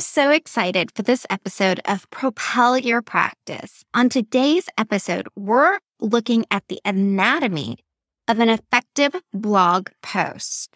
[0.00, 3.84] So excited for this episode of Propel Your Practice.
[3.92, 7.76] On today's episode, we're looking at the anatomy
[8.26, 10.74] of an effective blog post.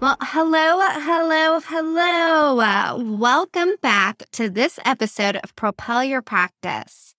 [0.00, 3.04] Well, hello, hello, hello.
[3.18, 7.14] welcome back to this episode of Propel Your Practice.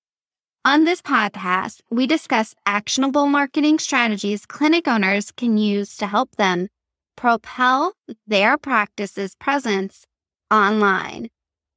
[0.65, 6.69] On this podcast, we discuss actionable marketing strategies clinic owners can use to help them
[7.15, 7.93] propel
[8.25, 10.07] their practice's presence
[10.49, 11.27] online.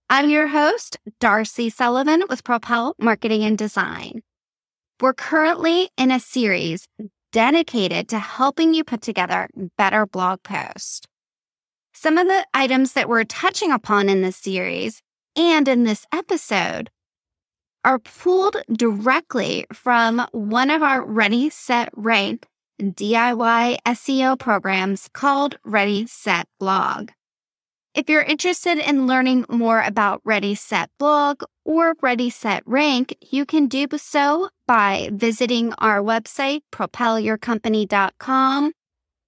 [0.08, 4.22] I'm your host, Darcy Sullivan with Propel Marketing and Design.
[5.02, 6.86] We're currently in a series
[7.34, 11.04] dedicated to helping you put together better blog posts.
[11.92, 15.02] Some of the items that we're touching upon in this series
[15.34, 16.90] and in this episode
[17.84, 22.46] are pulled directly from one of our Ready, Set, Rank
[22.80, 27.10] DIY SEO programs called Ready, Set, Blog.
[27.94, 33.46] If you're interested in learning more about Ready Set Blog or Ready Set Rank, you
[33.46, 38.72] can do so by visiting our website, propelyourcompany.com,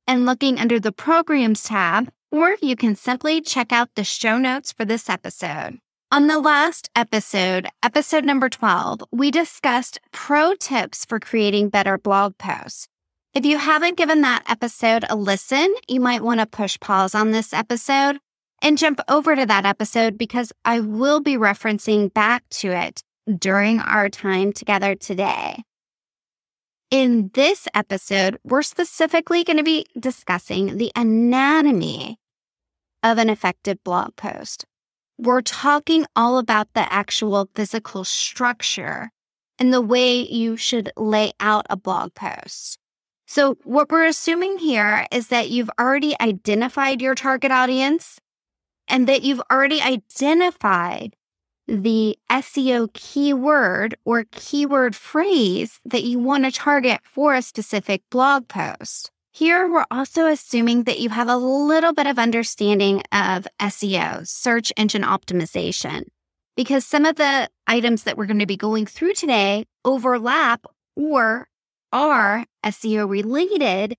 [0.09, 4.73] and looking under the Programs tab, or you can simply check out the show notes
[4.73, 5.79] for this episode.
[6.11, 12.37] On the last episode, episode number 12, we discussed pro tips for creating better blog
[12.37, 12.89] posts.
[13.33, 17.31] If you haven't given that episode a listen, you might want to push pause on
[17.31, 18.19] this episode
[18.67, 23.01] and jump over to that episode because I will be referencing back to it
[23.39, 25.63] during our time together today.
[26.91, 32.19] In this episode, we're specifically going to be discussing the anatomy
[33.05, 34.65] of an effective blog post.
[35.17, 39.11] We're talking all about the actual physical structure
[39.61, 42.79] and the way you should lay out a blog post.
[43.29, 48.19] So, what we're assuming here is that you've already identified your target audience
[48.89, 51.17] and that you've already identified
[51.69, 58.49] the SEO keyword or keyword phrase that you want to target for a specific blog
[58.49, 59.11] post.
[59.33, 64.73] Here, we're also assuming that you have a little bit of understanding of SEO, search
[64.77, 66.05] engine optimization,
[66.57, 70.65] because some of the items that we're going to be going through today overlap
[70.95, 71.49] or
[71.93, 73.97] are SEO related,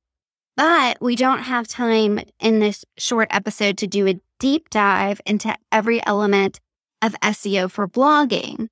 [0.55, 5.55] but we don't have time in this short episode to do a deep dive into
[5.71, 6.59] every element
[7.01, 8.67] of SEO for blogging.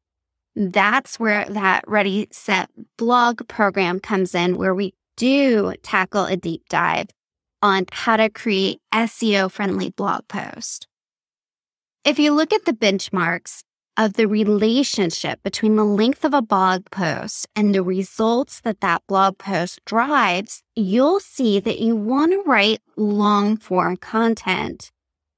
[0.55, 6.67] That's where that Ready Set blog program comes in, where we do tackle a deep
[6.69, 7.07] dive
[7.61, 10.85] on how to create SEO friendly blog posts.
[12.03, 13.63] If you look at the benchmarks
[13.97, 19.01] of the relationship between the length of a blog post and the results that that
[19.07, 24.91] blog post drives, you'll see that you want to write long form content.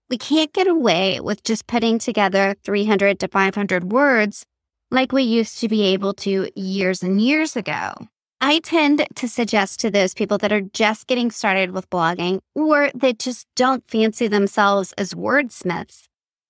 [0.10, 4.46] We can't get away with just putting together 300 to 500 words
[4.90, 7.94] like we used to be able to years and years ago.
[8.40, 12.92] I tend to suggest to those people that are just getting started with blogging or
[12.94, 16.04] that just don't fancy themselves as wordsmiths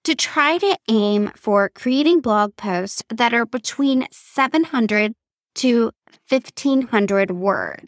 [0.04, 5.14] to try to aim for creating blog posts that are between 700
[5.56, 5.92] to
[6.30, 7.88] 1500 words.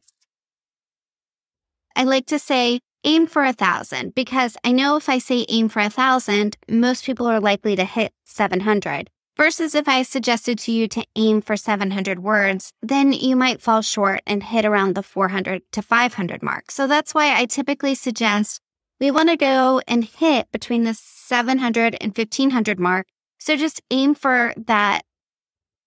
[1.96, 5.70] I like to say aim for a thousand because I know if I say aim
[5.70, 9.10] for a thousand, most people are likely to hit 700.
[9.38, 13.82] Versus if I suggested to you to aim for 700 words, then you might fall
[13.82, 16.72] short and hit around the 400 to 500 mark.
[16.72, 18.60] So that's why I typically suggest
[19.00, 23.08] we want to go and hit between the 700 and 1500 mark.
[23.38, 25.04] So just aim for that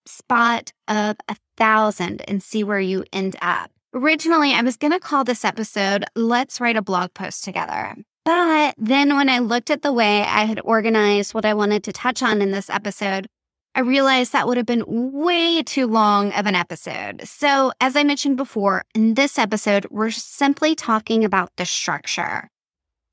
[0.06, 3.71] spot of a thousand and see where you end up.
[3.94, 7.94] Originally, I was going to call this episode, Let's Write a Blog Post Together.
[8.24, 11.92] But then when I looked at the way I had organized what I wanted to
[11.92, 13.26] touch on in this episode,
[13.74, 17.28] I realized that would have been way too long of an episode.
[17.28, 22.48] So, as I mentioned before, in this episode, we're simply talking about the structure.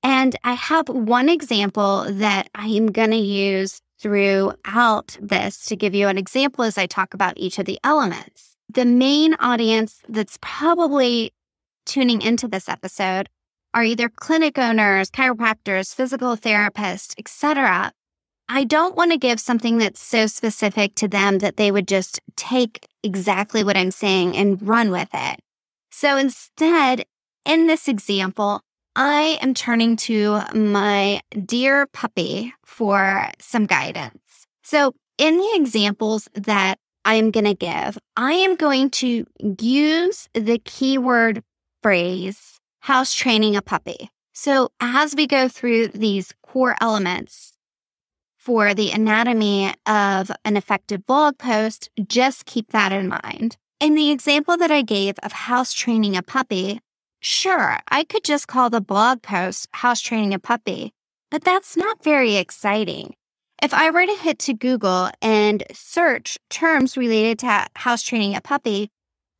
[0.01, 5.93] And I have one example that I am going to use throughout this to give
[5.93, 10.37] you an example as I talk about each of the elements the main audience that's
[10.41, 11.33] probably
[11.85, 13.27] tuning into this episode
[13.73, 17.91] are either clinic owners, chiropractors, physical therapists, etc.
[18.47, 22.19] I don't want to give something that's so specific to them that they would just
[22.35, 25.39] take exactly what I'm saying and run with it.
[25.91, 27.05] So instead,
[27.45, 28.61] in this example,
[28.95, 34.47] I am turning to my dear puppy for some guidance.
[34.63, 36.79] So, in the examples that
[37.09, 39.25] I am going to give, I am going to
[39.59, 41.41] use the keyword
[41.81, 44.11] phrase house training a puppy.
[44.31, 47.53] So, as we go through these core elements
[48.37, 53.57] for the anatomy of an effective blog post, just keep that in mind.
[53.79, 56.79] In the example that I gave of house training a puppy,
[57.21, 60.93] sure, I could just call the blog post House Training a Puppy,
[61.31, 63.15] but that's not very exciting.
[63.61, 68.41] If I were to hit to Google and search terms related to house training a
[68.41, 68.89] puppy,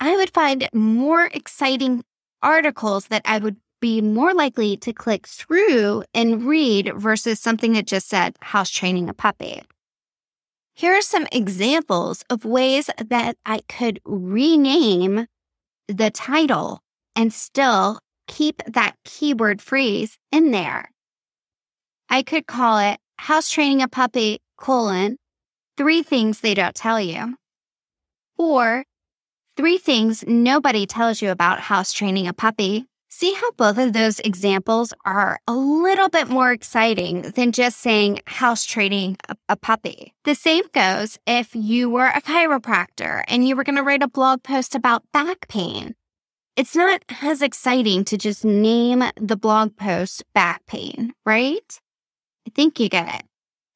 [0.02, 2.04] I would find more exciting
[2.42, 7.88] articles that I would be more likely to click through and read versus something that
[7.88, 9.62] just said house training a puppy.
[10.76, 15.28] Here are some examples of ways that I could rename
[15.88, 16.82] the title
[17.16, 20.92] and still keep that keyword phrase in there.
[22.10, 25.18] I could call it house training a puppy colon
[25.78, 27.36] three things they don't tell you
[28.38, 28.84] or
[29.58, 34.20] three things nobody tells you about house training a puppy See how both of those
[34.20, 40.14] examples are a little bit more exciting than just saying house training a, a puppy.
[40.26, 44.08] The same goes if you were a chiropractor and you were going to write a
[44.08, 45.96] blog post about back pain.
[46.56, 51.80] It's not as exciting to just name the blog post back pain, right?
[52.50, 53.26] I think you get it.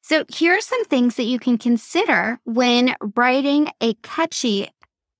[0.02, 4.68] So here are some things that you can consider when writing a catchy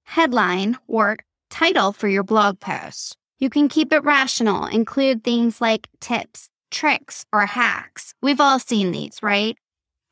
[0.03, 1.19] headline or
[1.51, 3.17] title for your blog post.
[3.39, 8.13] You can keep it rational, include things like tips, tricks, or hacks.
[8.21, 9.57] We've all seen these, right?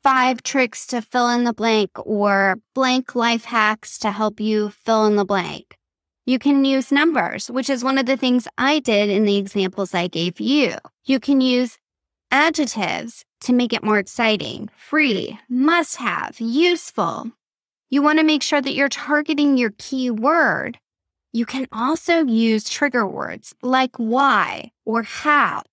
[0.03, 5.05] Five tricks to fill in the blank or blank life hacks to help you fill
[5.05, 5.75] in the blank.
[6.25, 9.93] You can use numbers, which is one of the things I did in the examples
[9.93, 10.75] I gave you.
[11.03, 11.77] You can use
[12.31, 17.31] adjectives to make it more exciting, free, must have, useful.
[17.89, 20.79] You want to make sure that you're targeting your keyword
[21.35, 25.63] you can also use trigger words like why or how.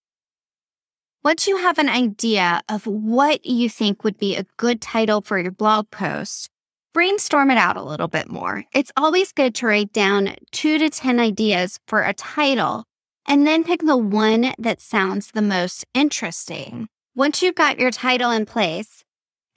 [1.22, 5.38] Once you have an idea of what you think would be a good title for
[5.38, 6.48] your blog post,
[6.94, 8.64] brainstorm it out a little bit more.
[8.72, 12.84] It's always good to write down two to 10 ideas for a title
[13.26, 16.88] and then pick the one that sounds the most interesting.
[17.14, 19.04] Once you've got your title in place,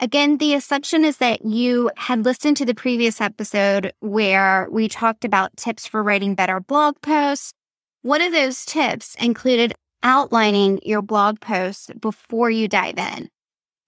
[0.00, 5.24] Again, the assumption is that you had listened to the previous episode where we talked
[5.24, 7.52] about tips for writing better blog posts.
[8.02, 9.72] One of those tips included
[10.02, 13.30] outlining your blog post before you dive in.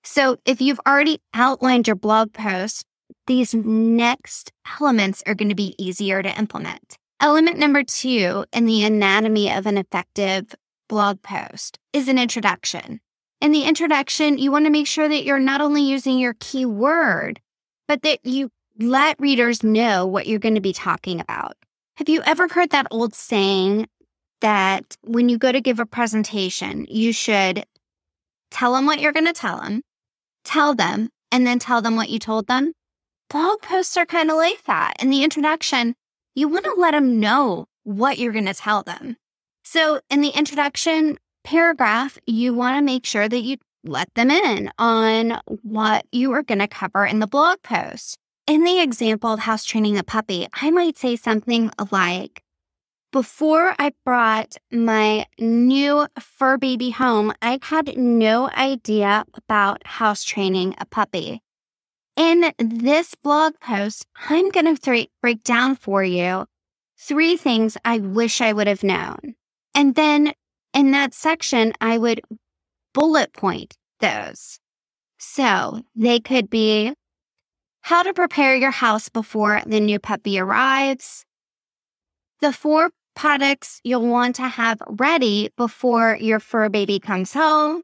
[0.04, 2.86] So if you've already outlined your blog post,
[3.26, 6.96] these next elements are going to be easier to implement.
[7.20, 10.54] Element number two in the anatomy of an effective
[10.88, 13.00] blog post is an introduction.
[13.40, 17.40] In the introduction, you want to make sure that you're not only using your keyword,
[17.86, 21.56] but that you let readers know what you're going to be talking about.
[21.96, 23.88] Have you ever heard that old saying
[24.40, 27.64] that when you go to give a presentation, you should
[28.50, 29.82] tell them what you're going to tell them,
[30.44, 32.72] tell them, and then tell them what you told them?
[33.28, 34.94] Blog posts are kind of like that.
[35.00, 35.94] In the introduction,
[36.34, 39.16] you want to let them know what you're going to tell them.
[39.64, 44.68] So in the introduction, paragraph, you want to make sure that you let them in
[44.78, 48.18] on what you are going to cover in the blog post.
[48.48, 52.42] In the example of house training a puppy, I might say something like,
[53.12, 60.74] before I brought my new fur baby home, I had no idea about house training
[60.78, 61.42] a puppy.
[62.16, 66.46] In this blog post, I'm going to th- break down for you
[66.98, 69.36] three things I wish I would have known.
[69.74, 70.32] And then
[70.76, 72.20] in that section, I would
[72.92, 74.60] bullet point those.
[75.18, 76.92] So they could be
[77.80, 81.24] how to prepare your house before the new puppy arrives,
[82.40, 87.80] the four products you'll want to have ready before your fur baby comes home.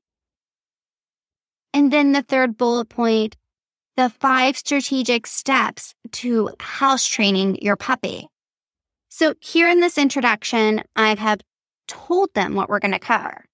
[1.72, 3.36] And then the third bullet point,
[3.96, 8.28] the five strategic steps to house training your puppy.
[9.08, 11.40] So here in this introduction, I have
[11.88, 13.44] told them what we're going to cover.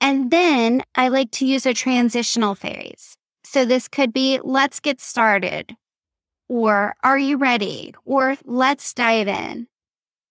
[0.00, 3.16] And then I like to use a transitional phrase.
[3.44, 5.76] So this could be, let's get started,
[6.48, 9.68] or are you ready, or let's dive in.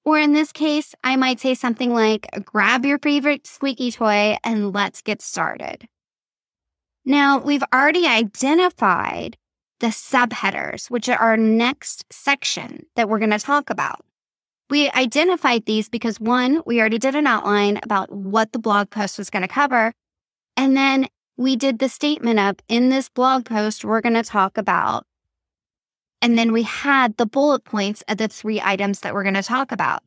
[0.03, 4.71] Or in this case, I might say something like, grab your favorite squeaky toy and
[4.73, 5.87] let's get started.
[7.05, 9.37] Now, we've already identified
[9.79, 14.05] the subheaders, which are our next section that we're going to talk about.
[14.69, 19.17] We identified these because one, we already did an outline about what the blog post
[19.17, 19.93] was going to cover.
[20.57, 21.07] And then
[21.37, 25.05] we did the statement of in this blog post, we're going to talk about.
[26.21, 29.43] And then we had the bullet points of the three items that we're going to
[29.43, 30.01] talk about.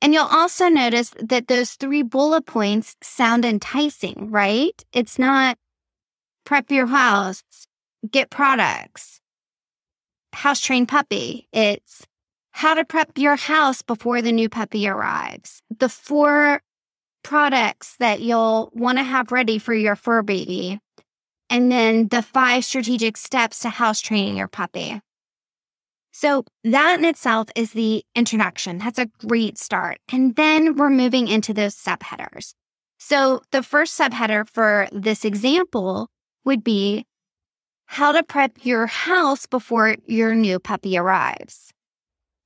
[0.00, 4.84] And you'll also notice that those three bullet points sound enticing, right?
[4.92, 5.58] It's not
[6.44, 7.42] prep your house,
[8.08, 9.20] get products,
[10.32, 11.48] house train puppy.
[11.52, 12.06] It's
[12.56, 15.60] how to prep your house before the new puppy arrives.
[15.78, 16.62] The four
[17.22, 20.80] products that you'll want to have ready for your fur baby.
[21.50, 25.02] And then the five strategic steps to house training your puppy.
[26.12, 28.78] So that in itself is the introduction.
[28.78, 29.98] That's a great start.
[30.10, 32.54] And then we're moving into those subheaders.
[32.98, 36.08] So the first subheader for this example
[36.46, 37.04] would be
[37.84, 41.74] how to prep your house before your new puppy arrives.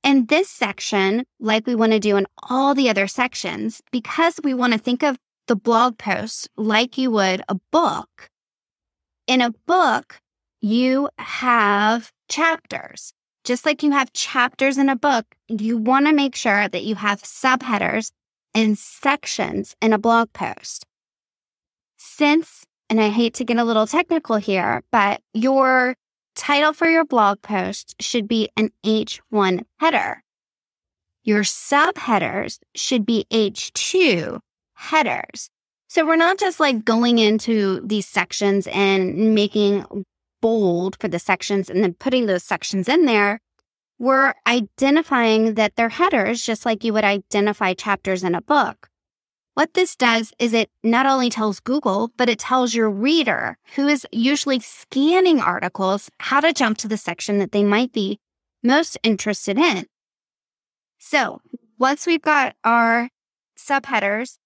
[0.03, 4.53] In this section, like we want to do in all the other sections, because we
[4.53, 5.17] want to think of
[5.47, 8.29] the blog post like you would a book,
[9.27, 10.19] in a book,
[10.59, 13.13] you have chapters.
[13.43, 16.95] Just like you have chapters in a book, you want to make sure that you
[16.95, 18.11] have subheaders
[18.53, 20.85] and sections in a blog post.
[21.97, 25.95] Since, and I hate to get a little technical here, but your
[26.35, 30.23] title for your blog post should be an H1 header.
[31.23, 34.39] Your subheaders should be H2
[34.73, 35.49] headers.
[35.87, 39.85] So we're not just like going into these sections and making
[40.41, 43.39] bold for the sections and then putting those sections in there.
[43.99, 48.89] We're identifying that they're headers just like you would identify chapters in a book.
[49.53, 53.87] What this does is it not only tells Google, but it tells your reader, who
[53.87, 58.19] is usually scanning articles, how to jump to the section that they might be
[58.63, 59.87] most interested in.
[60.99, 61.41] So
[61.77, 63.09] once we've got our
[63.57, 64.37] subheaders,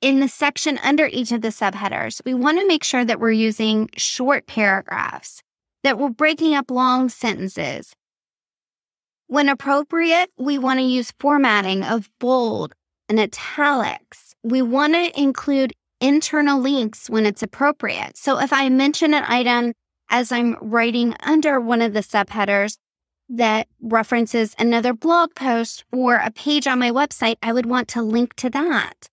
[0.00, 3.30] in the section under each of the subheaders, we want to make sure that we're
[3.32, 5.42] using short paragraphs,
[5.82, 7.94] that we're breaking up long sentences.
[9.26, 12.74] When appropriate, we want to use formatting of bold,
[13.08, 14.34] and italics.
[14.42, 18.16] We want to include internal links when it's appropriate.
[18.16, 19.72] So if I mention an item
[20.10, 22.76] as I'm writing under one of the subheaders
[23.28, 28.02] that references another blog post or a page on my website, I would want to
[28.02, 29.08] link to that.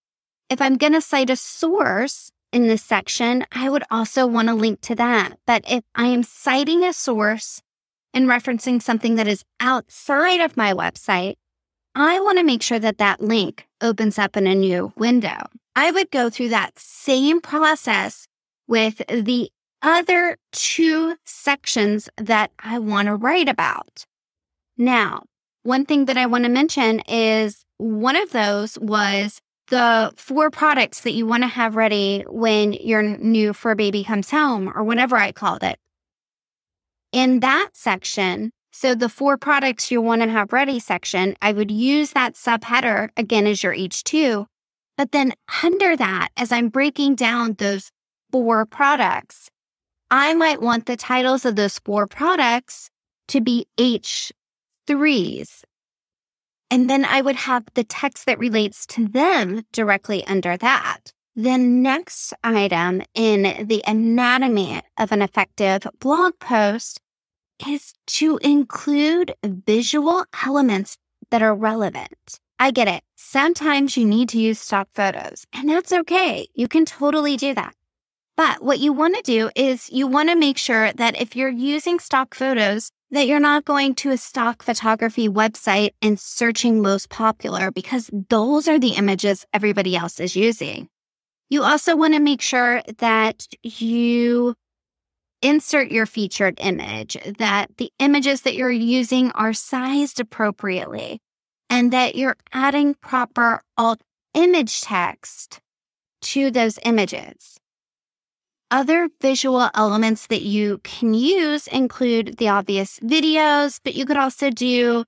[0.50, 4.54] If I'm going to cite a source in this section, I would also want to
[4.54, 5.38] link to that.
[5.48, 7.62] But if I am citing a source
[8.14, 11.36] and referencing something that is outside of my website,
[11.94, 15.38] I want to make sure that that link opens up in a new window.
[15.76, 18.28] I would go through that same process
[18.68, 19.50] with the
[19.82, 24.06] other two sections that I want to write about.
[24.78, 25.24] Now,
[25.64, 31.02] one thing that I want to mention is one of those was the four products
[31.02, 35.16] that you want to have ready when your new fur baby comes home or whatever
[35.16, 35.78] I called it.
[37.12, 41.70] In that section, so the four products you want to have ready section, I would
[41.70, 44.46] use that subheader again as your H2.
[44.98, 47.92] But then under that, as I'm breaking down those
[48.32, 49.50] four products,
[50.10, 52.90] I might want the titles of those four products
[53.30, 55.64] to be H3s.
[56.70, 61.12] And then I would have the text that relates to them directly under that.
[61.36, 67.00] The next item in the anatomy of an effective blog post
[67.68, 70.98] is to include visual elements
[71.30, 72.40] that are relevant.
[72.60, 73.04] I get it.
[73.16, 76.48] Sometimes you need to use stock photos, and that's okay.
[76.54, 77.74] You can totally do that.
[78.38, 81.50] But what you want to do is you want to make sure that if you're
[81.50, 87.10] using stock photos, that you're not going to a stock photography website and searching most
[87.10, 90.88] popular because those are the images everybody else is using.
[91.50, 94.56] You also want to make sure that you
[95.42, 101.20] insert your featured image, that the images that you're using are sized appropriately,
[101.70, 104.02] and that you're adding proper alt
[104.34, 105.60] image text
[106.22, 107.60] to those images.
[108.70, 114.50] Other visual elements that you can use include the obvious videos, but you could also
[114.50, 115.04] do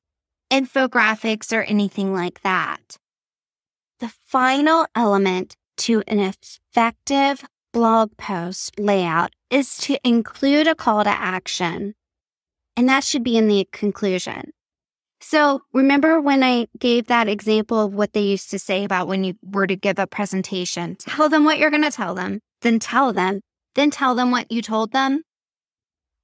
[0.52, 2.98] infographics or anything like that.
[4.00, 11.10] The final element to an effective blog post layout is to include a call to
[11.10, 11.96] action.
[12.78, 14.52] And that should be in the conclusion.
[15.20, 19.24] So remember when I gave that example of what they used to say about when
[19.24, 22.80] you were to give a presentation, tell them what you're going to tell them, then
[22.80, 23.42] tell them,
[23.76, 25.24] then tell them what you told them.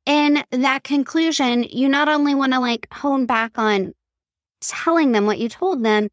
[0.06, 3.94] In that conclusion, you not only want to like hone back on
[4.60, 6.10] telling them what you told them,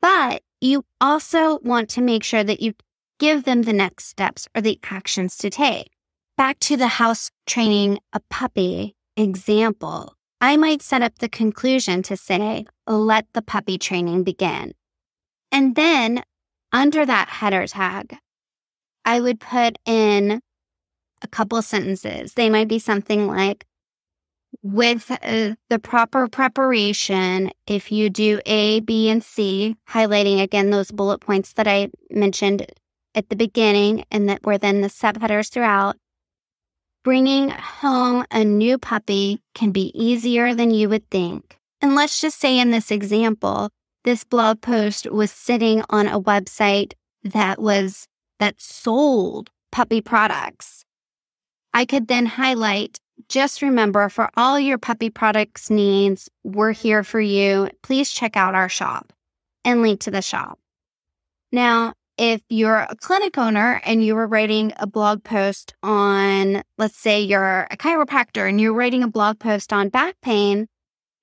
[0.00, 2.74] but you also want to make sure that you
[3.18, 5.90] give them the next steps or the actions to take.
[6.36, 10.14] Back to the house training a puppy example.
[10.40, 14.72] I might set up the conclusion to say, let the puppy training begin.
[15.50, 16.22] And then
[16.72, 18.18] under that header tag,
[19.04, 20.40] I would put in
[21.22, 22.34] a couple sentences.
[22.34, 23.64] They might be something like,
[24.62, 30.90] with uh, the proper preparation, if you do A, B, and C, highlighting again those
[30.90, 32.64] bullet points that I mentioned
[33.14, 35.96] at the beginning and that were then the subheaders throughout,
[37.04, 41.58] bringing home a new puppy can be easier than you would think.
[41.80, 43.70] And let's just say in this example,
[44.04, 46.92] this blog post was sitting on a website
[47.24, 48.06] that was,
[48.38, 50.84] that sold puppy products.
[51.74, 52.98] I could then highlight
[53.28, 57.68] just remember for all your puppy products needs, we're here for you.
[57.82, 59.12] Please check out our shop
[59.64, 60.58] and link to the shop.
[61.50, 66.98] Now, if you're a clinic owner and you were writing a blog post on, let's
[66.98, 70.66] say you're a chiropractor and you're writing a blog post on back pain,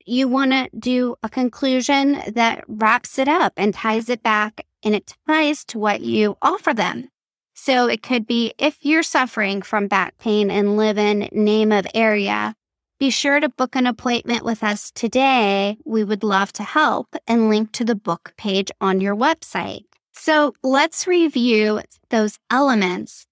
[0.06, 4.96] you want to do a conclusion that wraps it up and ties it back and
[4.96, 7.10] it ties to what you offer them.
[7.54, 11.88] So it could be if you're suffering from back pain and live in name of
[11.94, 12.56] area,
[13.00, 15.78] be sure to book an appointment with us today.
[15.84, 19.86] We would love to help and link to the book page on your website.
[20.26, 23.28] So let's review those elements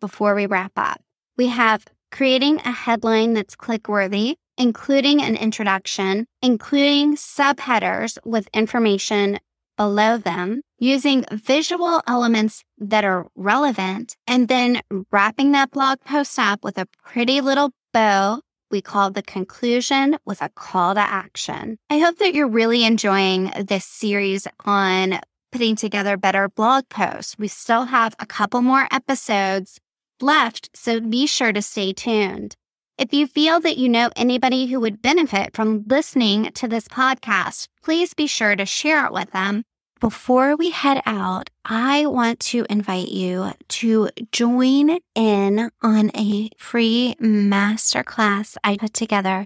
[0.00, 1.00] before we wrap up.
[1.36, 9.40] We have creating a headline that's click worthy, including an introduction, including subheaders with information
[9.76, 14.80] below them, using visual elements that are relevant, and then
[15.10, 18.40] wrapping that blog post up with a pretty little bow
[18.70, 21.76] we call the conclusion with a call to action.
[21.90, 25.18] I hope that you're really enjoying this series on
[25.52, 27.38] putting together better blog posts.
[27.38, 29.80] We still have a couple more episodes
[30.20, 32.56] left, so be sure to stay tuned.
[32.98, 37.68] If you feel that you know anybody who would benefit from listening to this podcast,
[37.82, 39.64] please be sure to share it with them
[40.00, 47.16] before we head out, I want to invite you to join in on a free
[47.20, 49.44] masterclass I put together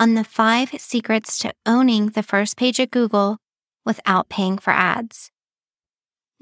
[0.00, 3.38] on the five secrets to owning the first page of Google
[3.86, 5.31] without paying for ads.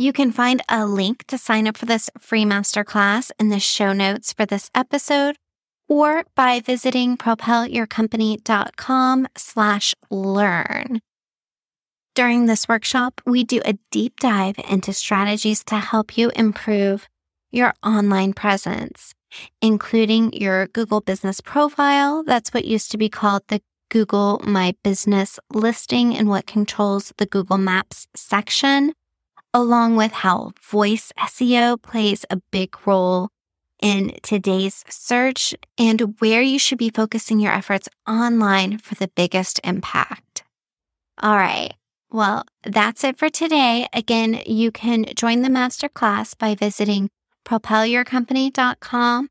[0.01, 3.93] You can find a link to sign up for this free masterclass in the show
[3.93, 5.37] notes for this episode
[5.91, 11.01] or by visiting propelyourcompany.com slash learn.
[12.15, 17.07] During this workshop, we do a deep dive into strategies to help you improve
[17.51, 19.13] your online presence,
[19.61, 22.25] including your Google business profile.
[22.25, 23.61] That's what used to be called the
[23.91, 28.95] Google My Business listing and what controls the Google Maps section,
[29.53, 33.29] along with how voice SEO plays a big role
[33.81, 39.61] in today's search and where you should be focusing your efforts online for the biggest
[39.65, 40.45] impact.
[41.19, 41.75] All right.
[42.13, 43.89] Well, that's it for today.
[43.93, 47.11] Again, you can join the masterclass by visiting
[47.45, 49.29] propelyourcompany.com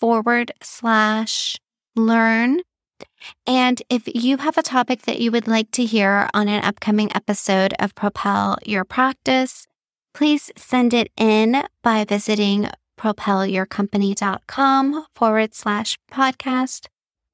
[0.00, 1.56] forward slash
[1.94, 2.60] learn.
[3.46, 7.14] And if you have a topic that you would like to hear on an upcoming
[7.14, 9.66] episode of Propel Your Practice,
[10.14, 16.88] please send it in by visiting propelyourcompany.com forward slash podcast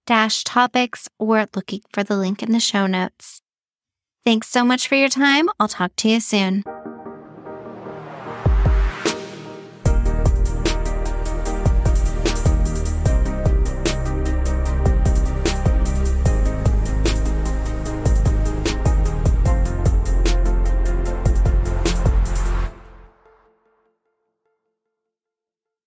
[0.07, 3.40] dash topics or looking for the link in the show notes.
[4.24, 5.48] Thanks so much for your time.
[5.59, 6.64] I'll talk to you soon.